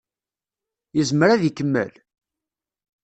[0.97, 1.91] Yezmer ad ikemmel?